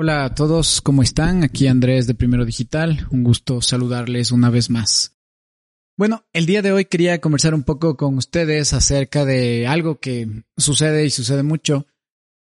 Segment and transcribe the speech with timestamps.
[0.00, 1.42] Hola a todos, ¿cómo están?
[1.42, 5.18] Aquí Andrés de Primero Digital, un gusto saludarles una vez más.
[5.96, 10.44] Bueno, el día de hoy quería conversar un poco con ustedes acerca de algo que
[10.56, 11.88] sucede y sucede mucho,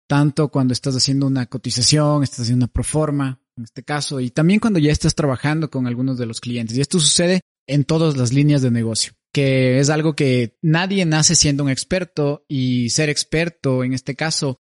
[0.08, 4.58] tanto cuando estás haciendo una cotización, estás haciendo una proforma, en este caso, y también
[4.58, 6.76] cuando ya estás trabajando con algunos de los clientes.
[6.76, 11.36] Y esto sucede en todas las líneas de negocio, que es algo que nadie nace
[11.36, 14.58] siendo un experto y ser experto en este caso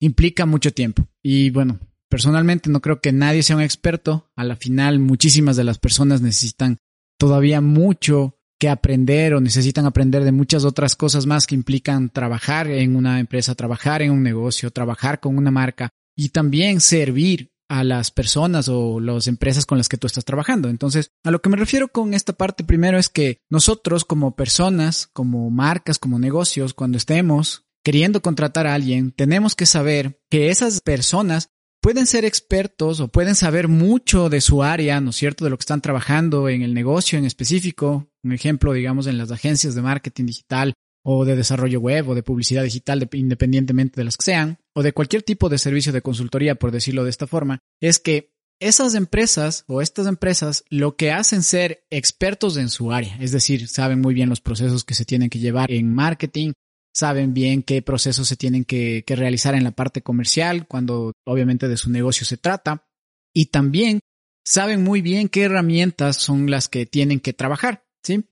[0.00, 1.06] implica mucho tiempo.
[1.22, 1.78] Y bueno,
[2.10, 4.30] personalmente no creo que nadie sea un experto.
[4.36, 6.78] A la final, muchísimas de las personas necesitan
[7.18, 12.66] todavía mucho que aprender o necesitan aprender de muchas otras cosas más que implican trabajar
[12.66, 17.84] en una empresa, trabajar en un negocio, trabajar con una marca y también servir a
[17.84, 20.68] las personas o las empresas con las que tú estás trabajando.
[20.68, 25.08] Entonces, a lo que me refiero con esta parte primero es que nosotros como personas,
[25.12, 30.80] como marcas, como negocios, cuando estemos queriendo contratar a alguien, tenemos que saber que esas
[30.80, 31.48] personas
[31.80, 35.56] pueden ser expertos o pueden saber mucho de su área, ¿no es cierto?, de lo
[35.56, 38.08] que están trabajando en el negocio en específico.
[38.22, 42.22] Un ejemplo, digamos, en las agencias de marketing digital o de desarrollo web o de
[42.22, 46.54] publicidad digital, independientemente de las que sean, o de cualquier tipo de servicio de consultoría,
[46.54, 51.42] por decirlo de esta forma, es que esas empresas o estas empresas lo que hacen
[51.42, 55.30] ser expertos en su área, es decir, saben muy bien los procesos que se tienen
[55.30, 56.52] que llevar en marketing,
[56.94, 61.68] saben bien qué procesos se tienen que, que, realizar en la parte comercial cuando obviamente
[61.68, 62.86] de su negocio se trata
[63.32, 64.00] y también
[64.44, 68.24] saben muy bien qué herramientas son las que tienen que trabajar, ¿sí?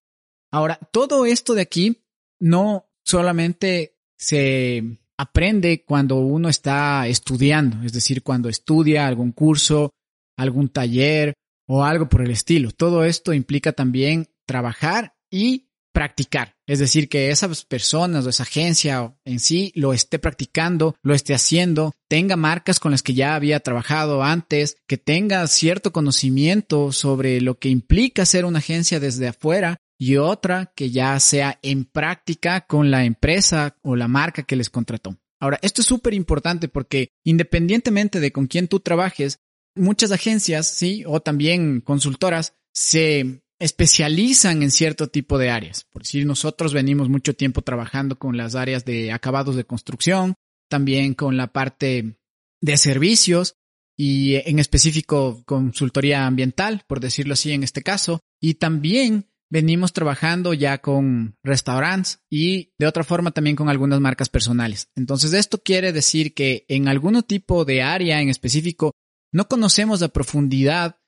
[0.50, 2.02] Ahora, todo esto de aquí
[2.40, 9.90] no solamente se aprende cuando uno está estudiando, es decir, cuando estudia algún curso,
[10.36, 11.34] algún taller
[11.66, 12.70] o algo por el estilo.
[12.70, 16.57] Todo esto implica también trabajar y practicar.
[16.68, 21.34] Es decir, que esas personas o esa agencia en sí lo esté practicando, lo esté
[21.34, 27.40] haciendo, tenga marcas con las que ya había trabajado antes, que tenga cierto conocimiento sobre
[27.40, 32.60] lo que implica ser una agencia desde afuera y otra que ya sea en práctica
[32.60, 35.16] con la empresa o la marca que les contrató.
[35.40, 39.38] Ahora, esto es súper importante porque independientemente de con quién tú trabajes,
[39.74, 45.84] muchas agencias, sí, o también consultoras se especializan en cierto tipo de áreas.
[45.84, 50.34] Por decir, nosotros venimos mucho tiempo trabajando con las áreas de acabados de construcción,
[50.68, 52.18] también con la parte
[52.60, 53.54] de servicios
[53.96, 60.54] y en específico consultoría ambiental, por decirlo así en este caso, y también venimos trabajando
[60.54, 64.90] ya con restaurantes y de otra forma también con algunas marcas personales.
[64.94, 68.92] Entonces esto quiere decir que en algún tipo de área en específico
[69.32, 70.98] no conocemos a profundidad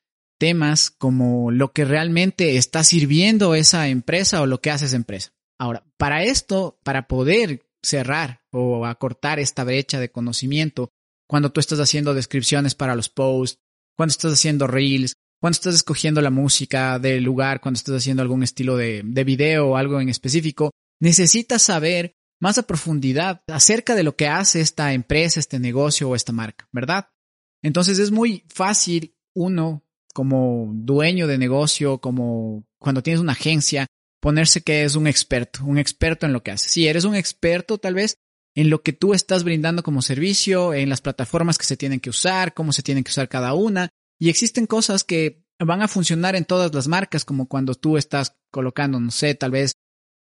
[0.40, 5.32] temas como lo que realmente está sirviendo esa empresa o lo que hace esa empresa.
[5.60, 10.88] Ahora, para esto, para poder cerrar o acortar esta brecha de conocimiento,
[11.28, 13.60] cuando tú estás haciendo descripciones para los posts,
[13.96, 18.42] cuando estás haciendo reels, cuando estás escogiendo la música del lugar, cuando estás haciendo algún
[18.42, 20.70] estilo de, de video o algo en específico,
[21.02, 26.16] necesitas saber más a profundidad acerca de lo que hace esta empresa, este negocio o
[26.16, 27.08] esta marca, ¿verdad?
[27.62, 33.86] Entonces es muy fácil uno como dueño de negocio, como cuando tienes una agencia,
[34.20, 36.68] ponerse que es un experto, un experto en lo que hace.
[36.68, 38.16] Si eres un experto tal vez
[38.54, 42.10] en lo que tú estás brindando como servicio, en las plataformas que se tienen que
[42.10, 43.88] usar, cómo se tienen que usar cada una.
[44.18, 48.36] Y existen cosas que van a funcionar en todas las marcas, como cuando tú estás
[48.50, 49.72] colocando, no sé, tal vez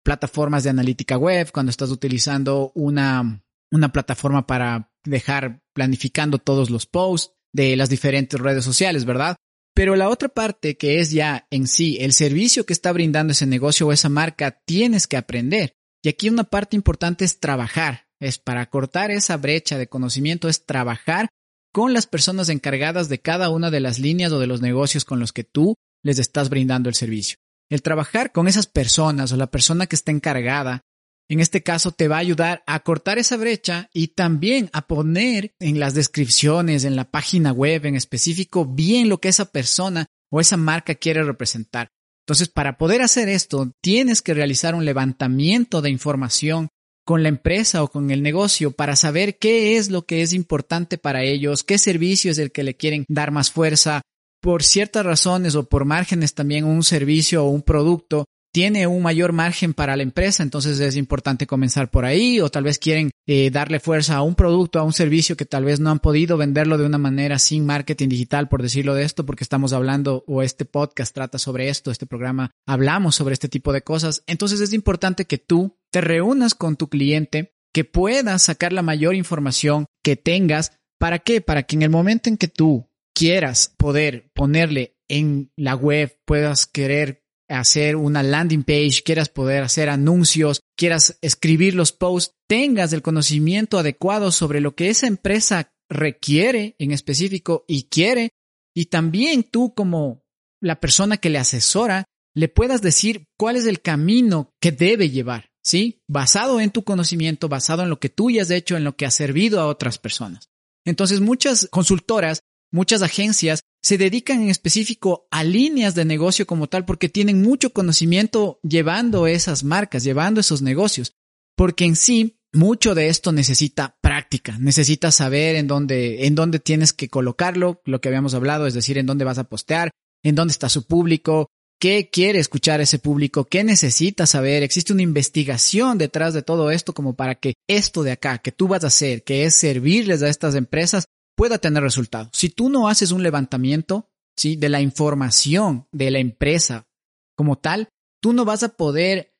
[0.03, 6.85] plataformas de analítica web, cuando estás utilizando una, una plataforma para dejar planificando todos los
[6.85, 9.35] posts de las diferentes redes sociales, ¿verdad?
[9.79, 13.45] Pero la otra parte que es ya en sí el servicio que está brindando ese
[13.45, 15.71] negocio o esa marca, tienes que aprender.
[16.03, 18.09] Y aquí una parte importante es trabajar.
[18.19, 21.29] Es para cortar esa brecha de conocimiento, es trabajar
[21.71, 25.21] con las personas encargadas de cada una de las líneas o de los negocios con
[25.21, 27.37] los que tú les estás brindando el servicio.
[27.69, 30.81] El trabajar con esas personas o la persona que está encargada
[31.29, 35.53] en este caso te va a ayudar a cortar esa brecha y también a poner
[35.59, 40.41] en las descripciones, en la página web en específico, bien lo que esa persona o
[40.41, 41.89] esa marca quiere representar.
[42.25, 46.69] Entonces, para poder hacer esto, tienes que realizar un levantamiento de información
[47.05, 50.97] con la empresa o con el negocio para saber qué es lo que es importante
[50.97, 54.01] para ellos, qué servicio es el que le quieren dar más fuerza.
[54.41, 59.31] Por ciertas razones o por márgenes también un servicio o un producto tiene un mayor
[59.31, 63.51] margen para la empresa, entonces es importante comenzar por ahí o tal vez quieren eh,
[63.51, 66.77] darle fuerza a un producto, a un servicio que tal vez no han podido venderlo
[66.77, 70.65] de una manera sin marketing digital, por decirlo de esto, porque estamos hablando o este
[70.65, 74.23] podcast trata sobre esto, este programa hablamos sobre este tipo de cosas.
[74.27, 79.15] Entonces es importante que tú te reúnas con tu cliente, que puedas sacar la mayor
[79.15, 80.73] información que tengas.
[80.97, 81.41] ¿Para qué?
[81.41, 86.65] Para que en el momento en que tú quieras poder ponerle en la web, puedas
[86.65, 93.01] querer hacer una landing page, quieras poder hacer anuncios, quieras escribir los posts, tengas el
[93.01, 98.29] conocimiento adecuado sobre lo que esa empresa requiere en específico y quiere,
[98.75, 100.23] y también tú como
[100.61, 102.05] la persona que le asesora,
[102.35, 106.01] le puedas decir cuál es el camino que debe llevar, ¿sí?
[106.07, 109.05] Basado en tu conocimiento, basado en lo que tú ya has hecho, en lo que
[109.05, 110.49] has servido a otras personas.
[110.85, 112.41] Entonces, muchas consultoras,
[112.71, 117.71] muchas agencias se dedican en específico a líneas de negocio como tal porque tienen mucho
[117.71, 121.13] conocimiento llevando esas marcas, llevando esos negocios,
[121.55, 126.93] porque en sí mucho de esto necesita práctica, necesita saber en dónde, en dónde tienes
[126.93, 129.91] que colocarlo, lo que habíamos hablado, es decir, en dónde vas a postear,
[130.23, 131.47] en dónde está su público,
[131.79, 134.63] qué quiere escuchar ese público, qué necesita saber.
[134.63, 138.67] Existe una investigación detrás de todo esto como para que esto de acá que tú
[138.67, 141.05] vas a hacer, que es servirles a estas empresas,
[141.39, 142.27] pueda tener resultados.
[142.33, 144.57] Si tú no haces un levantamiento, ¿sí?
[144.57, 146.89] De la información de la empresa
[147.33, 147.87] como tal,
[148.21, 149.31] tú no vas a poder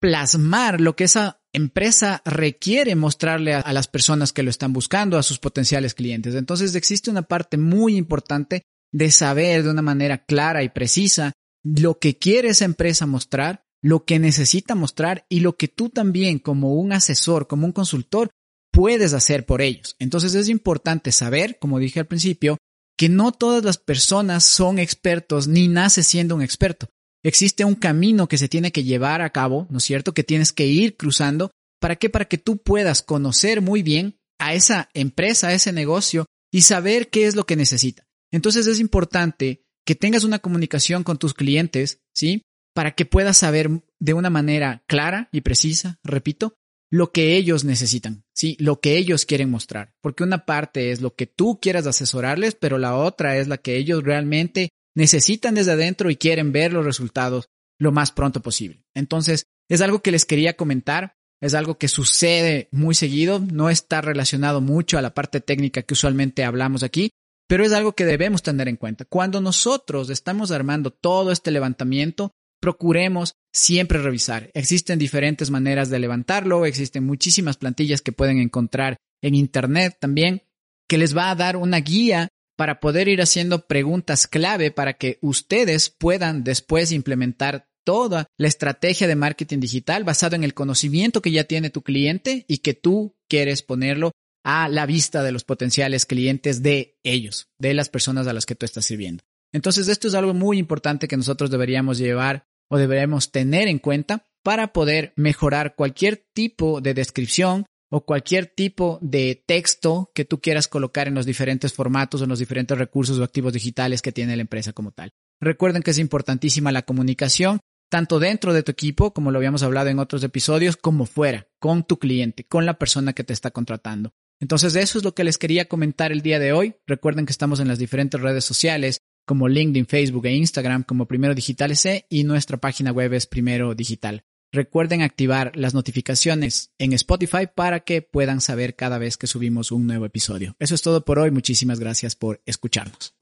[0.00, 5.18] plasmar lo que esa empresa requiere mostrarle a, a, las personas que lo están buscando,
[5.18, 6.36] a sus potenciales clientes.
[6.36, 8.62] Entonces existe una parte muy importante
[8.92, 11.32] de saber de una manera clara y precisa
[11.64, 16.38] lo que quiere esa empresa mostrar, lo que necesita mostrar y lo que tú también
[16.38, 18.30] como un asesor, como un consultor,
[18.72, 19.96] puedes hacer por ellos.
[19.98, 22.58] Entonces es importante saber, como dije al principio,
[22.96, 26.88] que no todas las personas son expertos ni nace siendo un experto.
[27.22, 30.14] Existe un camino que se tiene que llevar a cabo, ¿no es cierto?
[30.14, 31.50] Que tienes que ir cruzando.
[31.80, 32.10] ¿Para qué?
[32.10, 37.10] Para que tú puedas conocer muy bien a esa empresa, a ese negocio y saber
[37.10, 38.04] qué es lo que necesita.
[38.32, 42.42] Entonces es importante que tengas una comunicación con tus clientes, ¿sí?
[42.74, 46.54] Para que puedas saber de una manera clara y precisa, repito,
[46.90, 48.56] lo que ellos necesitan, ¿sí?
[48.58, 49.94] Lo que ellos quieren mostrar.
[50.00, 53.76] Porque una parte es lo que tú quieras asesorarles, pero la otra es la que
[53.76, 57.48] ellos realmente necesitan desde adentro y quieren ver los resultados
[57.78, 58.84] lo más pronto posible.
[58.94, 64.00] Entonces, es algo que les quería comentar, es algo que sucede muy seguido, no está
[64.00, 67.10] relacionado mucho a la parte técnica que usualmente hablamos aquí,
[67.48, 69.04] pero es algo que debemos tener en cuenta.
[69.04, 74.50] Cuando nosotros estamos armando todo este levantamiento, procuremos siempre revisar.
[74.54, 80.42] Existen diferentes maneras de levantarlo, existen muchísimas plantillas que pueden encontrar en Internet también,
[80.88, 85.18] que les va a dar una guía para poder ir haciendo preguntas clave para que
[85.22, 91.30] ustedes puedan después implementar toda la estrategia de marketing digital basado en el conocimiento que
[91.30, 94.12] ya tiene tu cliente y que tú quieres ponerlo
[94.44, 98.54] a la vista de los potenciales clientes de ellos, de las personas a las que
[98.54, 99.22] tú estás sirviendo.
[99.52, 104.26] Entonces, esto es algo muy importante que nosotros deberíamos llevar o deberemos tener en cuenta
[104.42, 110.68] para poder mejorar cualquier tipo de descripción o cualquier tipo de texto que tú quieras
[110.68, 114.36] colocar en los diferentes formatos o en los diferentes recursos o activos digitales que tiene
[114.36, 115.10] la empresa como tal.
[115.40, 117.58] Recuerden que es importantísima la comunicación,
[117.90, 121.82] tanto dentro de tu equipo, como lo habíamos hablado en otros episodios, como fuera, con
[121.82, 124.12] tu cliente, con la persona que te está contratando.
[124.40, 126.76] Entonces, eso es lo que les quería comentar el día de hoy.
[126.86, 129.00] Recuerden que estamos en las diferentes redes sociales,
[129.30, 133.76] como LinkedIn, Facebook e Instagram como Primero Digital C y nuestra página web es Primero
[133.76, 134.24] Digital.
[134.50, 139.86] Recuerden activar las notificaciones en Spotify para que puedan saber cada vez que subimos un
[139.86, 140.56] nuevo episodio.
[140.58, 141.30] Eso es todo por hoy.
[141.30, 143.14] Muchísimas gracias por escucharnos.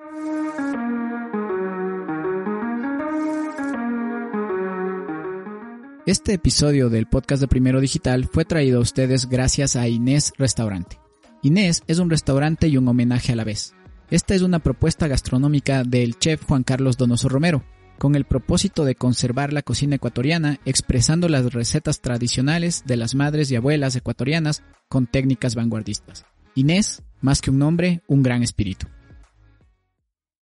[6.07, 10.99] Este episodio del podcast de Primero Digital fue traído a ustedes gracias a Inés Restaurante.
[11.43, 13.75] Inés es un restaurante y un homenaje a la vez.
[14.11, 17.63] Esta es una propuesta gastronómica del chef Juan Carlos Donoso Romero,
[17.99, 23.51] con el propósito de conservar la cocina ecuatoriana expresando las recetas tradicionales de las madres
[23.51, 26.25] y abuelas ecuatorianas con técnicas vanguardistas.
[26.55, 28.87] Inés, más que un nombre, un gran espíritu.